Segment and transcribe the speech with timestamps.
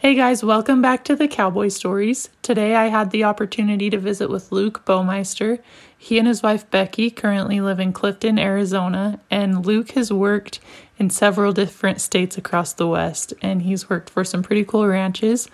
[0.00, 2.30] Hey guys, welcome back to the Cowboy Stories.
[2.40, 5.58] Today I had the opportunity to visit with Luke Baumeister.
[5.98, 10.58] He and his wife Becky currently live in Clifton, Arizona, and Luke has worked
[10.96, 15.50] in several different states across the West, and he's worked for some pretty cool ranches.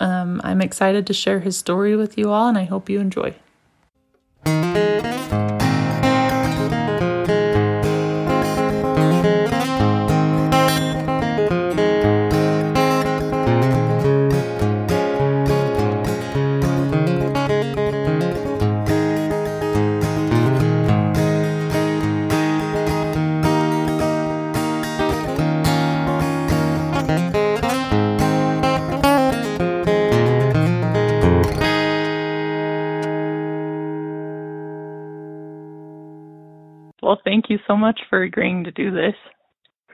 [0.00, 3.34] Um, I'm excited to share his story with you all, and I hope you enjoy.
[37.04, 39.12] Well, thank you so much for agreeing to do this.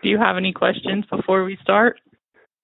[0.01, 2.01] Do you have any questions before we start?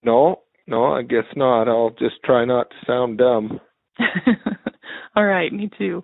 [0.03, 1.67] No, no, I guess not.
[1.67, 3.59] I'll just try not to sound dumb.
[5.17, 6.01] All right, me too.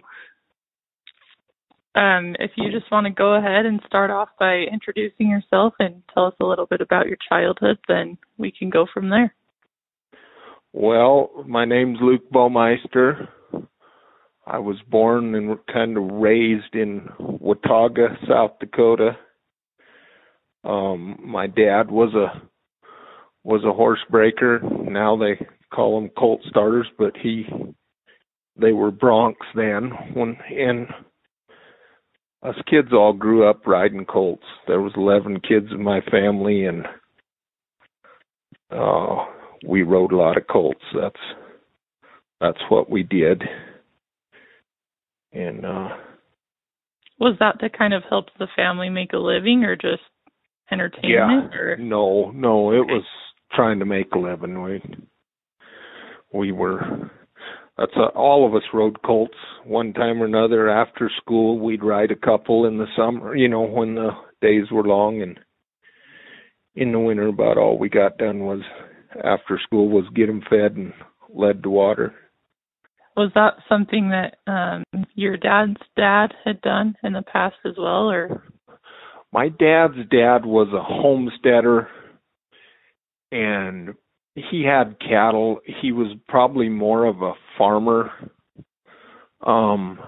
[1.96, 6.04] Um, if you just want to go ahead and start off by introducing yourself and
[6.14, 9.34] tell us a little bit about your childhood, then we can go from there.
[10.74, 13.30] Well, my name's Luke Baumeister.
[14.46, 19.18] I was born and kind of raised in Watauga, South Dakota.
[20.64, 22.42] Um, my dad was a
[23.44, 24.60] was a horse breaker.
[24.60, 27.46] Now they call them colt starters, but he
[28.56, 30.88] they were broncs then when and
[32.44, 34.44] us kids all grew up riding colts.
[34.68, 36.86] There was 11 kids in my family and
[38.72, 39.26] uh
[39.66, 40.84] we rode a lot of colts.
[40.94, 41.16] That's
[42.42, 43.42] that's what we did.
[45.34, 45.90] And uh
[47.20, 50.04] Was that to kind of help the family make a living or just
[50.72, 51.52] entertainment?
[51.52, 53.04] yeah, Or no, no, it was
[53.52, 54.62] trying to make a living.
[54.62, 54.82] We
[56.34, 57.10] we were
[57.78, 61.60] that's uh all of us rode colts one time or another after school.
[61.60, 64.12] We'd ride a couple in the summer, you know, when the
[64.42, 65.40] days were long, and
[66.76, 68.62] in the winter, about all we got done was
[69.24, 70.92] after school was get them fed and
[71.34, 72.14] led to water.
[73.16, 74.84] Was that something that um
[75.16, 78.44] your dad's dad had done in the past as well or?
[79.32, 81.88] My dad's dad was a homesteader
[83.32, 83.96] and
[84.36, 85.60] he had cattle.
[85.82, 88.12] He was probably more of a farmer
[89.46, 90.00] um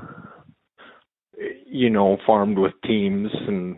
[1.65, 3.77] you know farmed with teams and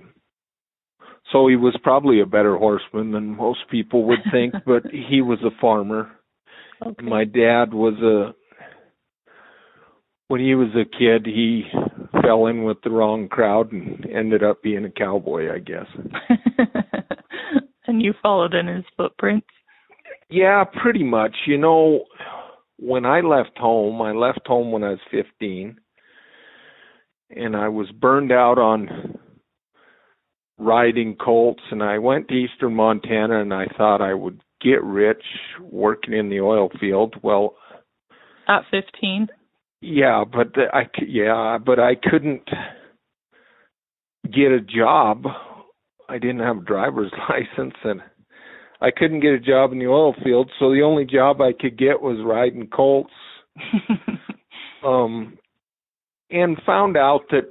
[1.31, 5.39] so he was probably a better horseman than most people would think but he was
[5.43, 6.11] a farmer.
[6.85, 7.05] Okay.
[7.05, 8.35] my dad was a
[10.27, 11.63] when he was a kid he
[12.21, 15.87] fell in with the wrong crowd and ended up being a cowboy i guess.
[17.87, 19.47] And you followed in his footprints?
[20.29, 21.33] Yeah pretty much.
[21.45, 22.03] You know
[22.79, 25.77] when i left home i left home when i was 15
[27.31, 29.17] and i was burned out on
[30.59, 35.23] riding colts and i went to eastern montana and i thought i would get rich
[35.59, 37.15] working in the oil field.
[37.23, 37.55] Well
[38.47, 39.27] at 15
[39.81, 42.47] Yeah, but I c- yeah, but I couldn't
[44.33, 45.25] get a job.
[46.09, 48.01] I didn't have a driver's license and
[48.81, 51.77] I couldn't get a job in the oil field, so the only job I could
[51.77, 53.13] get was riding colts.
[54.83, 55.37] Um
[56.29, 57.49] and found out that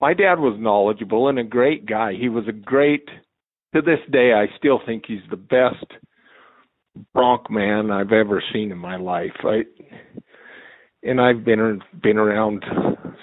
[0.00, 2.12] my dad was knowledgeable and a great guy.
[2.14, 3.08] He was a great
[3.74, 5.86] to this day I still think he's the best
[7.12, 9.32] bronc man I've ever seen in my life.
[9.42, 9.62] I
[11.04, 12.64] and I've been been around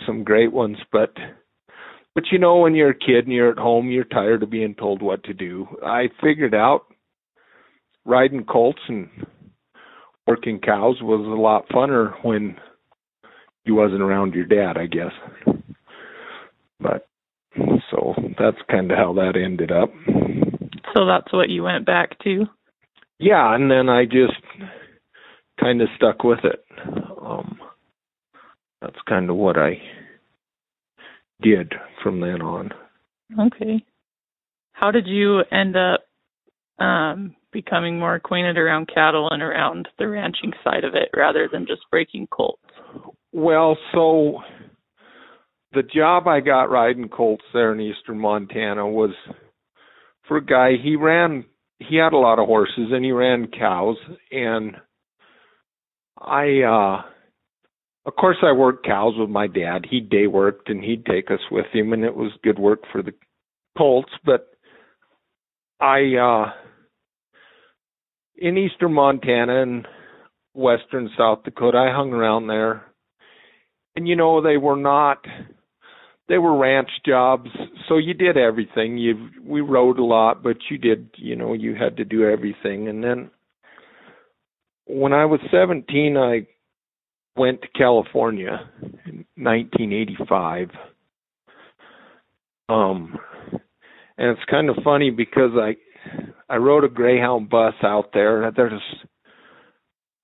[0.05, 1.13] some great ones, but
[2.13, 4.75] but you know when you're a kid and you're at home, you're tired of being
[4.75, 5.67] told what to do.
[5.83, 6.85] I figured out
[8.05, 9.09] riding colts and
[10.27, 12.57] working cows was a lot funner when
[13.65, 15.11] you wasn't around your dad, I guess.
[16.79, 17.07] But
[17.91, 19.91] so that's kind of how that ended up.
[20.93, 22.45] so that's what you went back to
[23.19, 24.39] Yeah, and then I just
[25.59, 26.65] kind of stuck with it.
[27.21, 27.60] Um
[28.81, 29.77] that's kind of what I
[31.41, 31.73] did
[32.03, 32.71] from then on.
[33.39, 33.83] okay
[34.73, 36.01] how did you end up
[36.83, 41.67] um becoming more acquainted around cattle and around the ranching side of it rather than
[41.67, 42.63] just breaking colts?
[43.33, 44.39] Well, so
[45.73, 49.11] the job I got riding colts there in eastern Montana was
[50.27, 51.45] for a guy he ran
[51.79, 53.97] he had a lot of horses and he ran cows
[54.31, 54.75] and
[56.17, 57.01] I uh
[58.05, 59.85] of course I worked cows with my dad.
[59.89, 63.01] He day worked and he'd take us with him and it was good work for
[63.01, 63.13] the
[63.77, 64.47] colts, but
[65.79, 66.51] I uh
[68.37, 69.87] in eastern Montana and
[70.53, 72.83] western South Dakota, I hung around there.
[73.95, 75.25] And you know, they were not
[76.27, 77.49] they were ranch jobs,
[77.89, 78.97] so you did everything.
[78.97, 82.87] You we rode a lot, but you did, you know, you had to do everything.
[82.87, 83.31] And then
[84.85, 86.47] when I was 17, I
[87.35, 88.69] went to California
[89.05, 90.69] in 1985.
[92.69, 93.17] Um
[94.17, 95.75] and it's kind of funny because I
[96.49, 98.51] I rode a Greyhound bus out there.
[98.55, 98.81] There's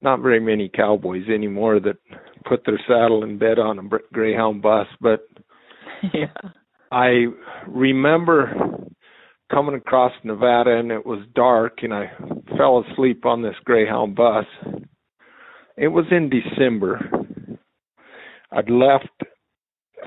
[0.01, 1.97] not very many cowboys anymore that
[2.45, 3.83] put their saddle and bed on a
[4.13, 5.27] Greyhound bus, but
[6.13, 6.27] yeah.
[6.91, 7.25] I
[7.67, 8.77] remember
[9.51, 12.11] coming across Nevada and it was dark and I
[12.57, 14.45] fell asleep on this Greyhound bus.
[15.77, 16.99] It was in December.
[18.51, 19.09] I'd left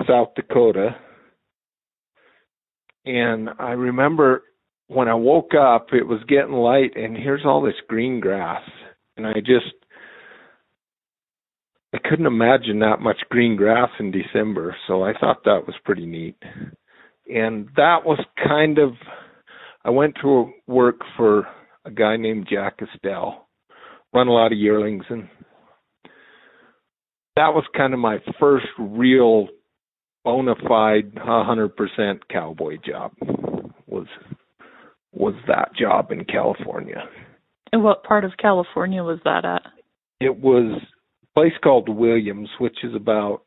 [0.07, 0.95] South Dakota
[3.05, 4.43] and I remember
[4.87, 8.61] when I woke up it was getting light and here's all this green grass
[9.15, 9.73] and I just
[11.93, 16.05] I couldn't imagine that much green grass in December, so I thought that was pretty
[16.05, 16.37] neat.
[17.29, 18.93] And that was kind of
[19.83, 21.47] I went to work for
[21.85, 23.47] a guy named Jack Estelle,
[24.13, 25.27] run a lot of yearlings and
[27.35, 29.47] that was kind of my first real
[30.23, 33.13] bona fide 100% cowboy job
[33.87, 34.07] was
[35.13, 37.03] was that job in California.
[37.73, 39.63] And what part of California was that at?
[40.21, 43.43] It was a place called Williams, which is about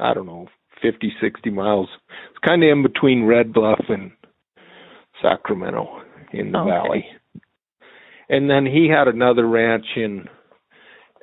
[0.00, 0.48] I don't know
[0.82, 1.88] fifty sixty miles.
[2.30, 4.12] It's kind of in between Red Bluff and
[5.22, 6.02] Sacramento
[6.32, 6.70] in the okay.
[6.70, 7.06] valley.
[8.28, 10.26] And then he had another ranch in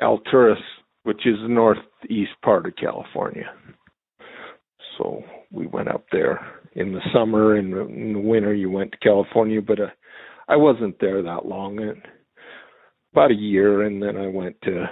[0.02, 0.62] Alturas,
[1.06, 3.52] which is the northeast part of California.
[4.98, 6.40] So we went up there
[6.74, 9.88] in the summer and in the winter you went to California, but uh,
[10.48, 11.80] I wasn't there that long.
[11.80, 12.02] and
[13.14, 14.86] About a year, and then I went to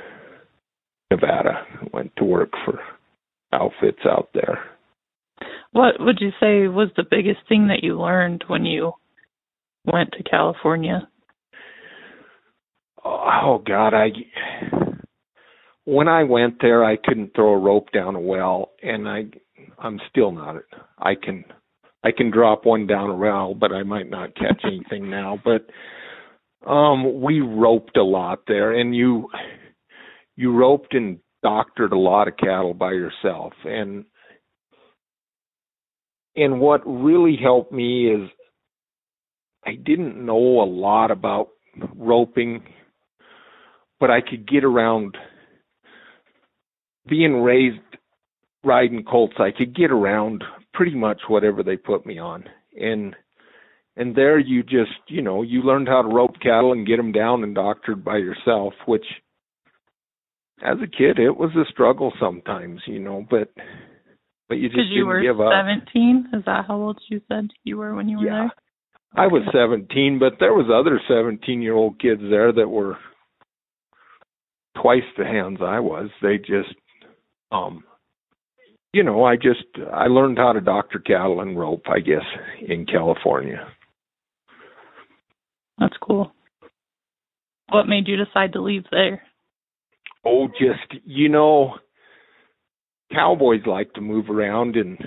[1.10, 1.66] Nevada.
[1.92, 2.80] Went to work for
[3.52, 4.60] outfits out there.
[5.72, 8.94] What would you say was the biggest thing that you learned when you
[9.86, 11.08] went to California?
[13.04, 14.10] Oh God, I
[15.86, 19.26] when I went there, I couldn't throw a rope down a well, and I
[19.80, 20.56] I'm still not.
[21.00, 21.44] I can
[22.04, 25.40] I can drop one down a well, but I might not catch anything now.
[25.44, 25.68] But
[26.70, 29.30] um we roped a lot there, and you
[30.36, 34.06] you roped and doctored a lot of cattle by yourself and
[36.36, 38.30] and what really helped me is
[39.66, 41.50] I didn't know a lot about
[41.96, 42.64] roping
[44.00, 45.18] but I could get around
[47.08, 47.80] being raised
[48.64, 52.46] riding colts I could get around pretty much whatever they put me on
[52.80, 53.16] and
[53.96, 57.12] and there you just you know you learned how to rope cattle and get them
[57.12, 59.06] down and doctored by yourself which
[60.64, 63.52] as a kid, it was a struggle sometimes, you know, but
[64.48, 65.52] but you just you didn't were give up.
[65.52, 66.30] 17?
[66.34, 68.48] Is that how old you said you were when you were yeah.
[69.16, 69.26] there?
[69.26, 72.98] I was 17, but there was other 17-year-old kids there that were
[74.82, 76.10] twice the hands I was.
[76.22, 76.74] They just
[77.54, 77.84] um
[78.92, 82.22] you know, I just I learned how to doctor cattle and rope, I guess,
[82.62, 83.68] in California.
[85.80, 86.32] That's cool.
[87.70, 89.24] What made you decide to leave there?
[90.26, 91.76] oh, just you know,
[93.12, 94.98] cowboys like to move around, and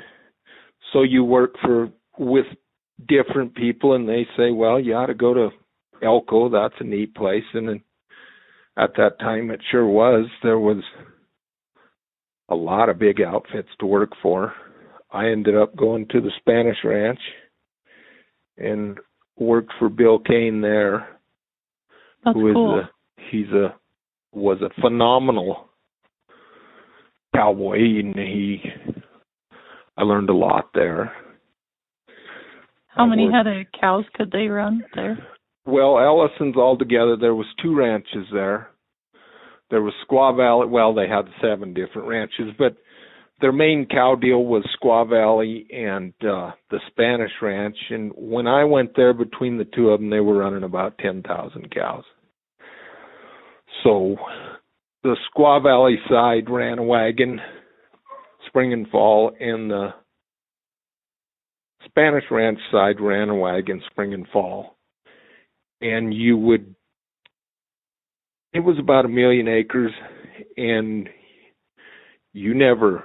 [0.92, 2.46] so you work for with
[3.08, 5.48] different people, and they say, well, you ought to go to
[6.02, 6.48] Elko.
[6.48, 7.82] That's a neat place, and then
[8.78, 10.26] at that time, it sure was.
[10.42, 10.82] There was
[12.48, 14.52] a lot of big outfits to work for.
[15.10, 17.20] I ended up going to the Spanish Ranch
[18.58, 18.98] and
[19.38, 21.08] worked for Bill Kane there.
[22.24, 22.80] That's who is cool.
[22.80, 22.90] a
[23.30, 23.74] he's a
[24.32, 25.68] was a phenomenal
[27.34, 28.60] cowboy and he
[29.96, 31.12] I learned a lot there.
[32.88, 35.18] How many worked- head of cows could they run there?
[35.66, 38.70] Well, Ellison's altogether there was two ranches there.
[39.70, 42.76] There was Squaw Valley well, they had seven different ranches, but
[43.40, 48.64] their main cow deal was Squaw Valley and uh the Spanish Ranch and when I
[48.64, 52.04] went there between the two of them they were running about 10,000 cows.
[53.84, 54.16] So
[55.02, 57.40] the Squaw Valley side ran a wagon
[58.46, 59.90] spring and fall and the
[61.84, 64.76] Spanish Ranch side ran a wagon spring and fall.
[65.80, 66.74] And you would
[68.56, 69.92] it was about a million acres
[70.56, 71.10] and
[72.32, 73.04] you never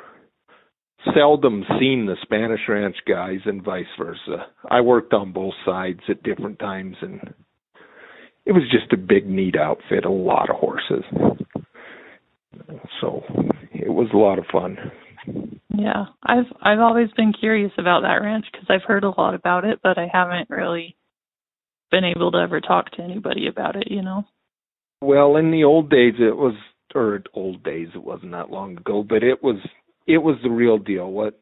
[1.14, 4.46] seldom seen the Spanish ranch guys and vice versa.
[4.70, 7.34] I worked on both sides at different times and
[8.46, 11.04] it was just a big neat outfit, a lot of horses.
[13.02, 13.24] So
[13.74, 14.78] it was a lot of fun.
[15.76, 19.66] Yeah, I've I've always been curious about that ranch because I've heard a lot about
[19.66, 20.96] it, but I haven't really
[21.92, 23.92] been able to ever talk to anybody about it.
[23.92, 24.26] You know.
[25.02, 26.54] Well, in the old days, it was
[26.94, 27.88] or old days.
[27.96, 29.58] It wasn't that long ago, but it was
[30.08, 31.10] it was the real deal.
[31.10, 31.40] What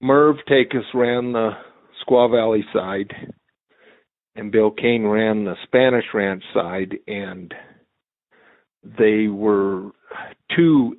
[0.00, 1.50] Merv Takis ran the
[2.06, 3.12] Squaw Valley side,
[4.36, 7.52] and Bill Kane ran the Spanish Ranch side, and
[8.84, 9.90] they were
[10.54, 10.96] two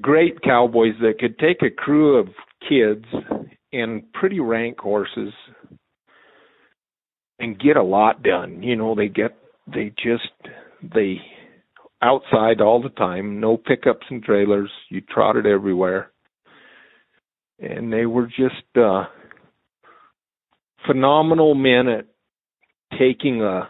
[0.00, 2.28] great cowboys that could take a crew of
[2.66, 3.04] kids
[3.72, 5.32] and pretty rank horses
[7.38, 8.62] and get a lot done.
[8.62, 9.36] You know, they get
[9.66, 10.32] they just
[10.82, 11.20] they
[12.02, 14.70] outside all the time, no pickups and trailers.
[14.88, 16.12] You trotted everywhere.
[17.58, 19.04] And they were just uh
[20.86, 22.06] phenomenal men at
[22.98, 23.68] taking a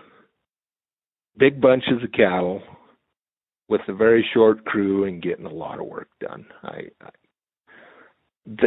[1.36, 2.62] big bunches of cattle
[3.68, 6.46] with a very short crew and getting a lot of work done.
[6.62, 7.10] I I,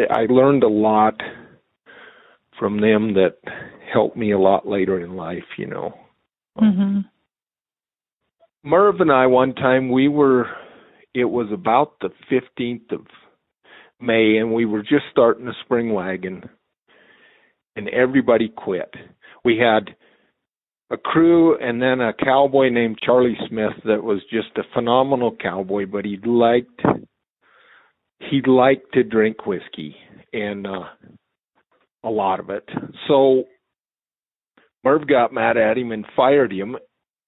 [0.10, 1.16] I learned a lot
[2.60, 3.38] from them that
[3.92, 5.94] helped me a lot later in life, you know.
[6.60, 7.00] Mm hmm
[8.64, 10.46] Merv and I one time we were
[11.14, 13.06] it was about the 15th of
[14.00, 16.50] May and we were just starting the spring wagon
[17.76, 18.92] and everybody quit.
[19.44, 19.96] We had
[20.90, 25.86] a crew and then a cowboy named Charlie Smith that was just a phenomenal cowboy
[25.86, 26.82] but he liked
[28.20, 29.96] he liked to drink whiskey
[30.32, 30.86] and uh
[32.06, 32.68] a lot of it.
[33.10, 33.44] So
[34.86, 36.78] Merv got mad at him and fired him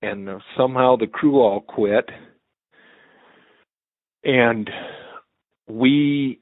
[0.02, 2.10] and somehow the crew all quit.
[4.24, 4.70] And
[5.68, 6.40] we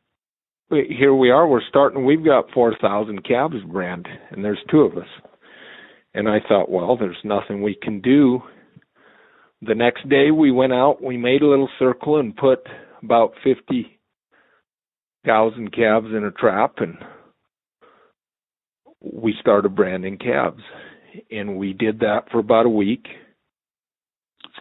[0.70, 5.08] here we are we're starting we've got 4000 calves brand and there's two of us.
[6.14, 8.42] And I thought well there's nothing we can do.
[9.62, 12.60] The next day we went out we made a little circle and put
[13.02, 16.98] about 50,000 calves in a trap and
[19.02, 20.64] we started branding calves
[21.30, 23.06] and we did that for about a week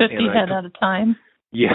[0.09, 1.17] 50 And I head at a time.
[1.53, 1.69] yeah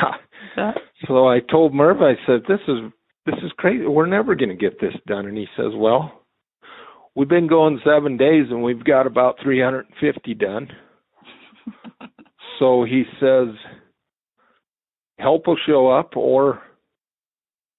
[0.56, 0.72] Yeah.
[1.08, 2.92] So I told Merv, I said, "This is
[3.26, 3.86] this is crazy.
[3.86, 6.24] We're never going to get this done." And he says, "Well,
[7.16, 10.70] we've been going seven days and we've got about 350 done."
[12.60, 13.50] so he says,
[15.20, 16.62] "Help will show up, or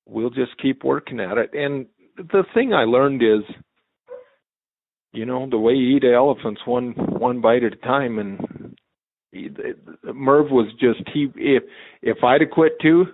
[0.06, 1.86] we'll just keep working at it." And
[2.16, 3.44] the thing I learned is,
[5.12, 8.38] you know, the way you eat elephants, one one bite at a time, and
[10.02, 11.62] Merv was just he if
[12.02, 13.06] if I'd have quit too,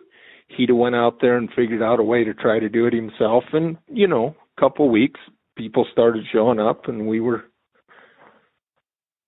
[0.49, 2.93] he'd have went out there and figured out a way to try to do it
[2.93, 3.45] himself.
[3.53, 5.21] And you know, a couple weeks,
[5.57, 7.45] people started showing up, and we were,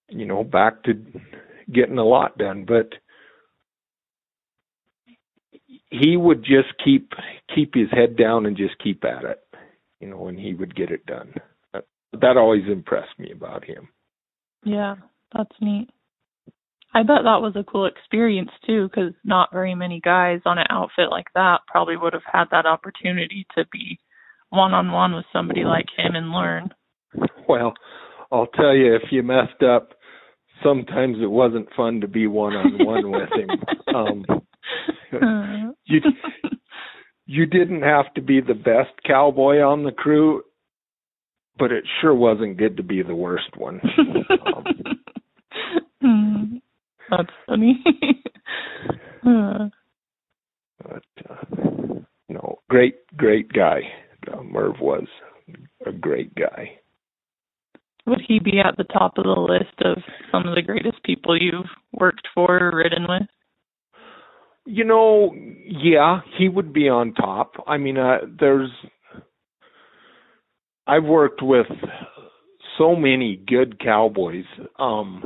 [0.08, 0.94] you know, back to
[1.72, 2.64] getting a lot done.
[2.66, 2.92] But
[5.90, 7.12] he would just keep
[7.54, 9.40] keep his head down and just keep at it,
[10.00, 11.34] you know, and he would get it done.
[11.72, 11.84] That,
[12.20, 13.88] that always impressed me about him.
[14.64, 14.96] Yeah,
[15.34, 15.88] that's neat.
[16.96, 20.64] I bet that was a cool experience too, because not very many guys on an
[20.70, 24.00] outfit like that probably would have had that opportunity to be
[24.48, 26.70] one on one with somebody like him and learn.
[27.46, 27.74] Well,
[28.32, 29.90] I'll tell you, if you messed up,
[30.64, 33.94] sometimes it wasn't fun to be one on one with him.
[33.94, 34.24] Um,
[35.84, 36.00] you
[37.26, 40.44] you didn't have to be the best cowboy on the crew,
[41.58, 43.82] but it sure wasn't good to be the worst one.
[44.46, 44.95] Um,
[47.10, 47.82] That's funny.
[49.26, 49.68] Uh,
[50.84, 51.44] but uh,
[52.28, 53.80] no, great, great guy.
[54.32, 55.06] Uh, Merv was
[55.84, 56.78] a great guy.
[58.06, 59.98] Would he be at the top of the list of
[60.30, 63.28] some of the greatest people you've worked for or ridden with?
[64.64, 67.52] You know, yeah, he would be on top.
[67.66, 68.70] I mean, uh, there's
[70.86, 71.66] I've worked with
[72.78, 74.44] so many good cowboys.
[74.78, 75.25] Um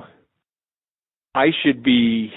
[1.34, 2.32] I should be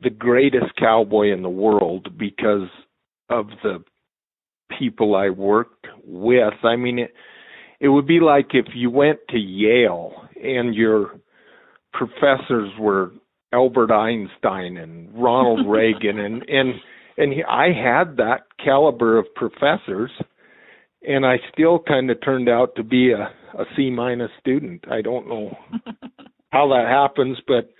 [0.00, 2.68] the greatest cowboy in the world because
[3.30, 3.82] of the
[4.78, 6.54] people I worked with.
[6.62, 7.12] I mean, it,
[7.80, 11.12] it would be like if you went to Yale and your
[11.92, 13.12] professors were
[13.52, 16.74] Albert Einstein and Ronald Reagan and and
[17.18, 20.10] and he, I had that caliber of professors
[21.06, 24.84] and I still kind of turned out to be a a C minus student.
[24.90, 25.56] I don't know
[26.50, 27.70] how that happens, but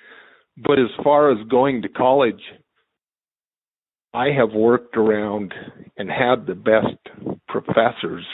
[0.65, 2.41] but as far as going to college,
[4.15, 5.53] I have worked around
[5.99, 6.97] and had the best
[7.49, 8.25] professors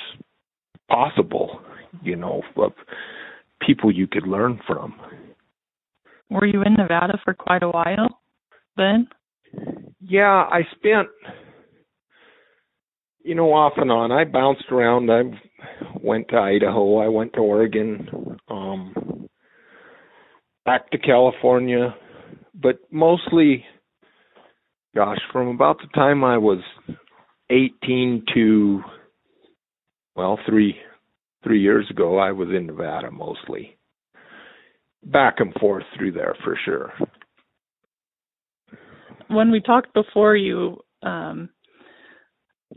[0.88, 1.60] possible,
[2.02, 2.72] you know, of
[3.66, 4.94] people you could learn from.
[6.30, 8.20] Were you in Nevada for quite a while
[8.76, 9.08] then?
[10.00, 11.08] Yeah, I spent
[13.24, 14.10] you know off and on.
[14.12, 15.10] I bounced around.
[15.10, 15.22] I
[16.00, 19.28] went to Idaho, I went to Oregon, um
[20.64, 21.94] back to California,
[22.54, 23.64] but mostly
[24.94, 26.60] gosh, from about the time I was
[27.50, 28.82] 18 to
[30.14, 30.76] well, 3
[31.44, 33.76] 3 years ago I was in Nevada mostly
[35.04, 36.92] back and forth through there for sure.
[39.28, 41.48] When we talked before, you um,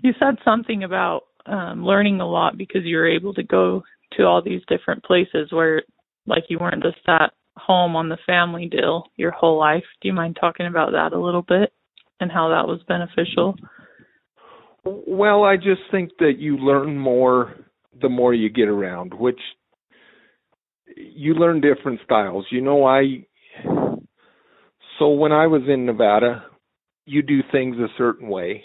[0.01, 4.23] you said something about um, learning a lot because you were able to go to
[4.23, 5.83] all these different places where,
[6.25, 9.83] like, you weren't just at home on the family deal your whole life.
[10.01, 11.73] Do you mind talking about that a little bit
[12.19, 13.55] and how that was beneficial?
[14.83, 17.55] Well, I just think that you learn more
[18.01, 19.39] the more you get around, which
[20.95, 22.45] you learn different styles.
[22.51, 23.25] You know, I
[24.99, 26.45] so when I was in Nevada,
[27.05, 28.63] you do things a certain way.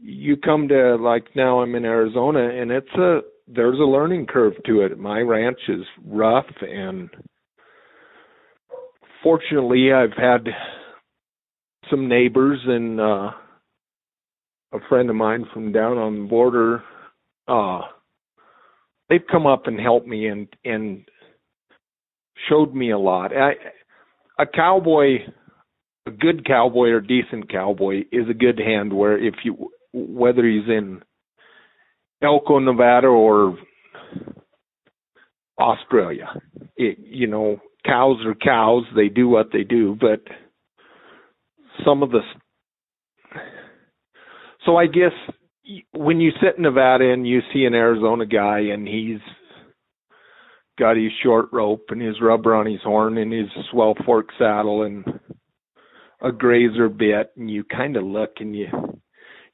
[0.00, 4.54] You come to like now I'm in Arizona and it's a there's a learning curve
[4.66, 4.98] to it.
[4.98, 7.08] My ranch is rough and
[9.22, 10.48] fortunately I've had
[11.90, 13.30] some neighbors and uh
[14.72, 16.82] a friend of mine from down on the border
[17.46, 17.80] uh
[19.08, 21.04] they've come up and helped me and and
[22.48, 23.32] showed me a lot.
[23.36, 23.52] I,
[24.40, 25.18] a cowboy,
[26.06, 28.92] a good cowboy or decent cowboy is a good hand.
[28.92, 31.02] Where if you whether he's in
[32.22, 33.58] Elko, Nevada, or
[35.58, 36.28] Australia,
[36.76, 38.84] it, you know, cows are cows.
[38.94, 40.20] They do what they do, but
[41.84, 42.20] some of the
[44.66, 45.12] so I guess
[45.92, 49.20] when you sit in Nevada and you see an Arizona guy and he's
[50.78, 54.82] got his short rope and his rubber on his horn and his swell fork saddle
[54.82, 55.04] and
[56.22, 58.66] a grazer bit and you kind of look and you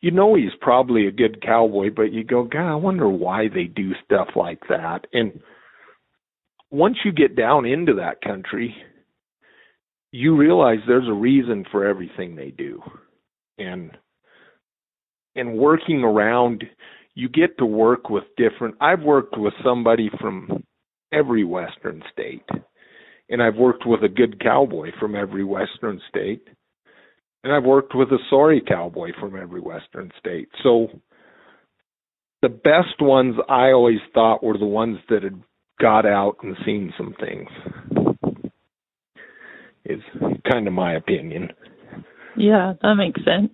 [0.00, 3.64] you know he's probably a good cowboy but you go god i wonder why they
[3.64, 5.40] do stuff like that and
[6.74, 8.74] once you get down into that country
[10.10, 12.82] you realize there's a reason for everything they do
[13.58, 13.92] and
[15.36, 16.64] and working around
[17.14, 20.64] you get to work with different I've worked with somebody from
[21.12, 22.48] every western state
[23.28, 26.48] and I've worked with a good cowboy from every western state
[27.44, 30.48] and I've worked with a sorry cowboy from every western state.
[30.64, 30.88] So
[32.42, 35.40] the best ones I always thought were the ones that had
[35.80, 37.48] got out and seen some things.
[39.84, 40.00] Is
[40.50, 41.48] kind of my opinion.
[42.36, 43.52] Yeah, that makes sense.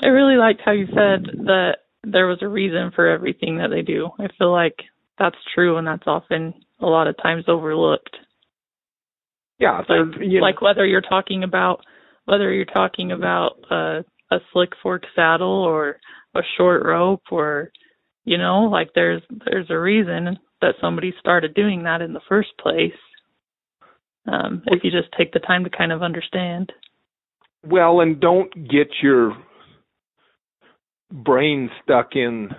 [0.00, 3.82] I really liked how you said that there was a reason for everything that they
[3.82, 4.10] do.
[4.18, 4.76] I feel like
[5.18, 8.16] that's true and that's often a lot of times overlooked.
[9.58, 11.80] Yeah, like, you know, like whether you're talking about
[12.26, 16.00] whether you're talking about a a slick fork saddle or
[16.34, 17.70] a short rope or
[18.24, 22.50] you know, like there's there's a reason that somebody started doing that in the first
[22.58, 22.92] place.
[24.26, 26.72] Um, if you just take the time to kind of understand.
[27.62, 29.36] Well, and don't get your
[31.10, 32.50] brain stuck in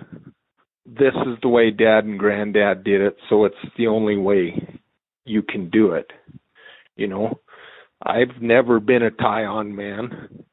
[0.86, 4.80] this is the way dad and granddad did it, so it's the only way
[5.24, 6.10] you can do it.
[6.94, 7.40] You know,
[8.00, 10.44] I've never been a tie on man.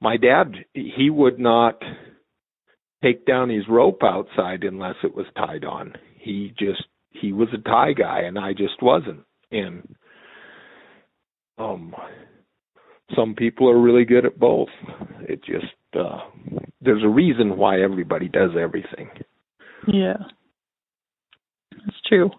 [0.00, 1.82] My dad, he would not
[3.02, 5.94] take down his rope outside unless it was tied on.
[6.16, 9.24] He just he was a tie guy and I just wasn't.
[9.50, 9.94] And
[11.58, 11.94] um
[13.16, 14.68] some people are really good at both.
[15.22, 16.20] It just uh
[16.80, 19.10] there's a reason why everybody does everything.
[19.86, 20.18] Yeah.
[21.72, 22.30] That's true.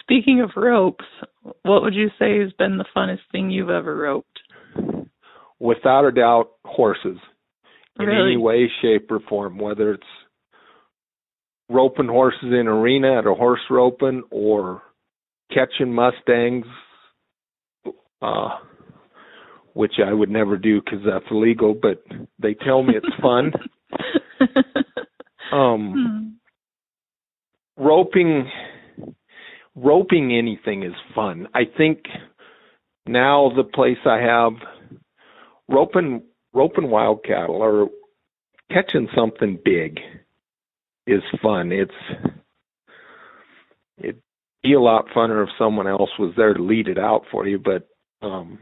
[0.00, 1.04] Speaking of ropes,
[1.62, 4.40] what would you say has been the funnest thing you've ever roped?
[5.58, 7.16] Without a doubt, horses.
[7.98, 8.32] In really?
[8.32, 10.02] any way, shape, or form, whether it's
[11.68, 14.82] roping horses in arena at a horse roping or
[15.52, 16.66] catching mustangs
[18.20, 18.48] uh
[19.74, 21.74] which I would never do because that's illegal.
[21.80, 22.02] But
[22.38, 23.52] they tell me it's fun.
[25.52, 26.38] um,
[27.76, 27.84] hmm.
[27.84, 28.50] roping,
[29.74, 31.48] roping anything is fun.
[31.54, 32.04] I think
[33.06, 34.52] now the place I have
[35.68, 36.22] roping
[36.54, 37.88] roping wild cattle or
[38.70, 39.98] catching something big
[41.06, 41.72] is fun.
[41.72, 41.92] It's
[43.98, 44.22] it'd
[44.62, 47.58] be a lot funner if someone else was there to lead it out for you,
[47.58, 47.88] but
[48.22, 48.58] um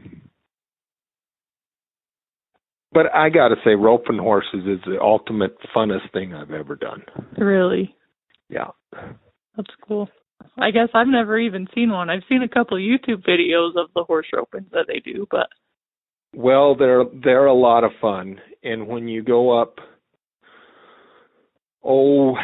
[2.91, 7.01] but I got to say roping horses is the ultimate funnest thing I've ever done.
[7.37, 7.95] Really?
[8.49, 8.67] Yeah.
[8.91, 10.09] That's cool.
[10.57, 12.11] I guess I've never even seen one.
[12.11, 15.47] I've seen a couple YouTube videos of the horse roping that they do, but
[16.33, 19.75] well, they're they're a lot of fun, and when you go up,
[21.83, 22.35] oh,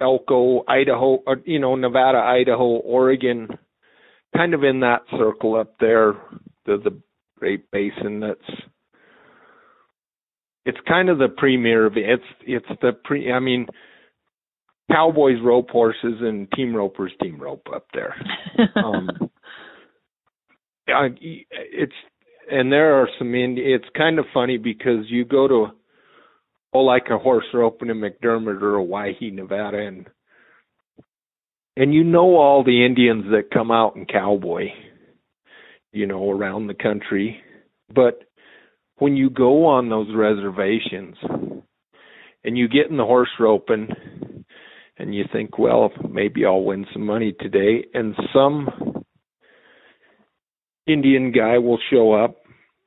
[0.00, 3.48] Elko, Idaho, or, you know, Nevada, Idaho, Oregon,
[4.36, 6.14] kind of in that circle up there,
[6.66, 7.00] the the
[7.38, 8.20] Great Basin.
[8.20, 8.60] That's
[10.64, 12.08] it's kind of the premier of it.
[12.08, 13.32] It's it's the pre.
[13.32, 13.66] I mean,
[14.90, 18.14] cowboys rope horses and team ropers team rope up there.
[18.76, 19.10] um,
[20.88, 21.92] I, it's
[22.50, 25.66] and there are some Indi- it's kind of funny because you go to
[26.72, 30.06] oh like a horse roping in McDermitt or Owyhee, Nevada and
[31.76, 34.68] and you know all the Indians that come out and cowboy,
[35.92, 37.40] you know, around the country.
[37.92, 38.22] But
[38.98, 41.16] when you go on those reservations
[42.44, 43.88] and you get in the horse roping
[44.98, 49.03] and you think, well, maybe I'll win some money today and some
[50.86, 52.36] Indian guy will show up,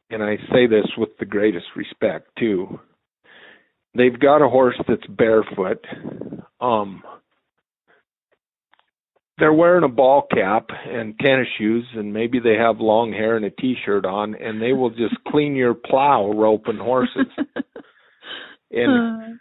[0.10, 2.80] and I say this with the greatest respect too.
[3.96, 5.84] They've got a horse that's barefoot.
[6.62, 7.02] Um,
[9.40, 13.46] they're wearing a ball cap and tennis shoes, and maybe they have long hair and
[13.46, 17.28] a t-shirt on, and they will just clean your plow rope and horses.
[18.72, 19.40] and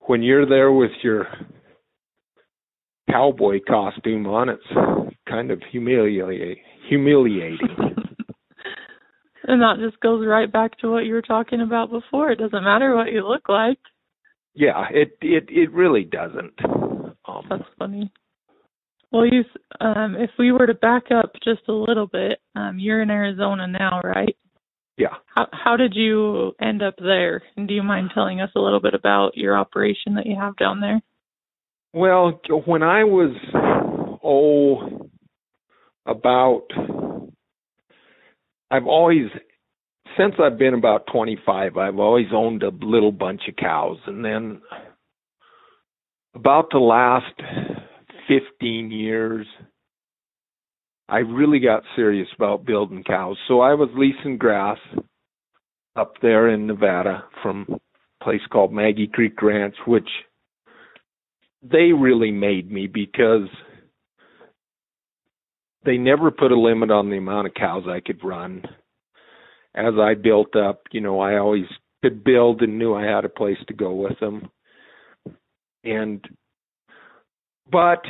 [0.00, 1.26] when you're there with your
[3.10, 6.56] cowboy costume on, it's kind of humiliating.
[6.88, 7.87] Humiliating.
[9.48, 12.30] And that just goes right back to what you were talking about before.
[12.30, 13.78] It doesn't matter what you look like.
[14.54, 16.52] Yeah, it it it really doesn't.
[17.26, 18.12] Um, That's funny.
[19.10, 19.44] Well, you
[19.80, 23.66] um if we were to back up just a little bit, um you're in Arizona
[23.66, 24.36] now, right?
[24.98, 25.14] Yeah.
[25.34, 27.42] How how did you end up there?
[27.56, 30.56] And do you mind telling us a little bit about your operation that you have
[30.56, 31.00] down there?
[31.94, 33.34] Well, when I was
[34.22, 35.08] oh
[36.04, 36.66] about
[38.70, 39.26] I've always
[40.16, 44.60] since I've been about 25, I've always owned a little bunch of cows and then
[46.34, 47.34] about the last
[48.26, 49.46] 15 years
[51.08, 53.38] I really got serious about building cows.
[53.48, 54.78] So I was leasing grass
[55.96, 60.08] up there in Nevada from a place called Maggie Creek Ranch, which
[61.62, 63.48] they really made me because
[65.88, 68.62] they never put a limit on the amount of cows I could run.
[69.74, 71.64] As I built up, you know, I always
[72.02, 74.50] could build and knew I had a place to go with them.
[75.84, 76.22] And
[77.72, 78.04] but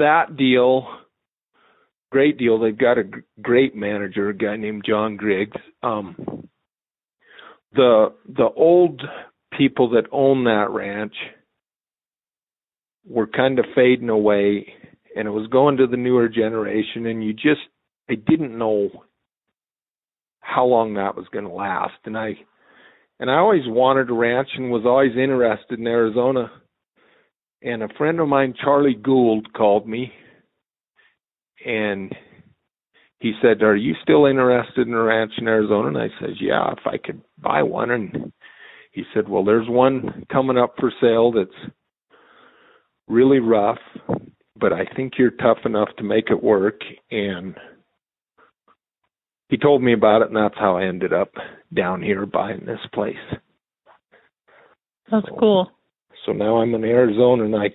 [0.00, 0.88] that deal,
[2.10, 2.58] great deal.
[2.58, 3.04] They've got a
[3.40, 5.60] great manager, a guy named John Griggs.
[5.84, 6.48] Um,
[7.72, 9.00] the the old
[9.56, 11.14] people that own that ranch
[13.06, 14.74] were kind of fading away
[15.14, 17.60] and it was going to the newer generation and you just
[18.08, 18.90] I didn't know
[20.40, 22.34] how long that was going to last and I
[23.20, 26.50] and I always wanted a ranch and was always interested in Arizona
[27.62, 30.12] and a friend of mine Charlie Gould called me
[31.64, 32.14] and
[33.24, 36.72] he said, "Are you still interested in a ranch in Arizona?" And I said, "Yeah,
[36.72, 38.32] if I could buy one." And
[38.92, 41.72] he said, "Well, there's one coming up for sale that's
[43.08, 43.78] really rough
[44.56, 46.80] but I think you're tough enough to make it work.
[47.10, 47.56] And
[49.48, 51.32] he told me about it, and that's how I ended up
[51.72, 53.16] down here buying this place.
[55.10, 55.70] That's so, cool.
[56.24, 57.70] So now I'm in Arizona, and I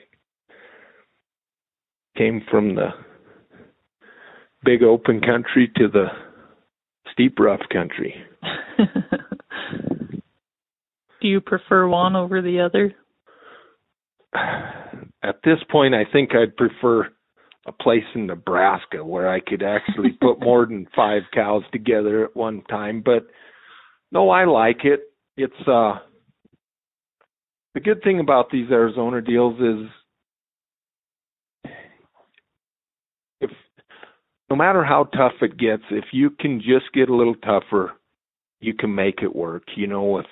[2.18, 2.90] came from the
[4.64, 6.08] big open country to the
[7.12, 8.16] steep rough country.
[11.22, 12.96] Do you prefer one over the other?
[15.24, 17.10] at this point, I think I'd prefer
[17.66, 22.36] a place in Nebraska where I could actually put more than five cows together at
[22.36, 23.02] one time.
[23.04, 23.28] But
[24.12, 25.02] no, I like it.
[25.38, 26.00] It's uh
[27.76, 29.90] the good thing about these Arizona deals is
[33.42, 33.52] if
[34.50, 37.94] no matter how tough it gets, if you can just get a little tougher,
[38.60, 39.64] you can make it work.
[39.76, 40.26] You know, if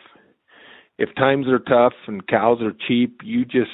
[0.97, 3.69] if times are tough and cows are cheap, you just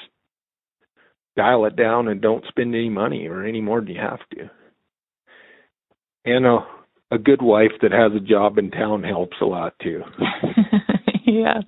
[1.36, 4.50] dial it down and don't spend any money or any more than you have to.
[6.26, 6.60] And a
[7.12, 10.02] a good wife that has a job in town helps a lot too.
[11.26, 11.62] yeah.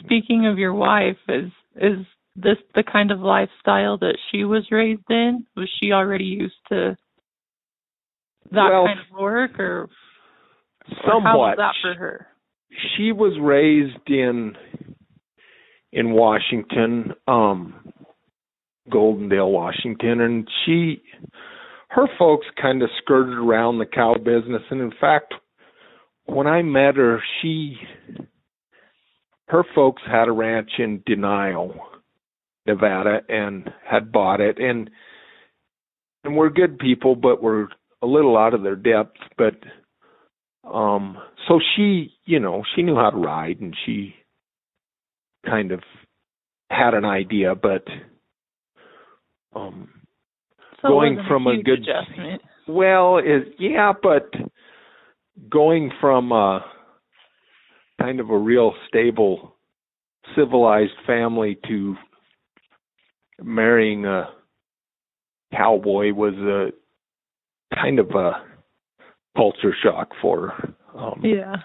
[0.00, 2.04] Speaking of your wife, is is
[2.34, 5.46] this the kind of lifestyle that she was raised in?
[5.56, 6.96] Was she already used to
[8.50, 9.88] that well, kind of work or,
[11.06, 11.16] somewhat.
[11.16, 12.26] or how was that for her?
[12.96, 14.56] She was raised in
[15.92, 17.74] in Washington, um
[18.90, 21.02] Goldendale, Washington, and she
[21.90, 25.34] her folks kind of skirted around the cow business and in fact
[26.26, 27.76] when I met her she
[29.48, 31.74] her folks had a ranch in Denio,
[32.66, 34.88] Nevada and had bought it and
[36.24, 37.68] and we're good people but we're
[38.02, 39.54] a little out of their depth but
[40.64, 44.14] um so she you know she knew how to ride and she
[45.46, 45.80] kind of
[46.70, 47.84] had an idea but
[49.54, 49.88] um
[50.82, 52.42] so going it from a, a good adjustment.
[52.68, 54.30] well is yeah but
[55.50, 56.64] going from a
[58.00, 59.56] kind of a real stable
[60.36, 61.96] civilized family to
[63.42, 64.28] marrying a
[65.52, 68.42] cowboy was a kind of a
[69.36, 70.74] culture shock for her.
[70.94, 71.56] Um, yeah.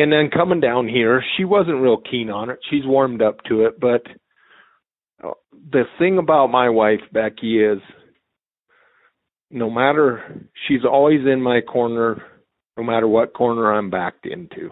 [0.00, 2.60] And then coming down here, she wasn't real keen on it.
[2.70, 4.02] She's warmed up to it, but
[5.24, 5.32] uh,
[5.72, 7.80] the thing about my wife Becky is
[9.50, 12.22] no matter she's always in my corner
[12.76, 14.70] no matter what corner I'm backed into.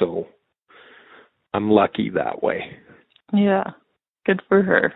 [0.00, 0.28] So
[1.52, 2.78] I'm lucky that way.
[3.34, 3.64] Yeah.
[4.24, 4.94] Good for her.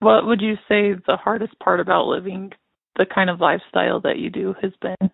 [0.00, 2.50] What would you say the hardest part about living
[2.96, 5.10] the kind of lifestyle that you do has been?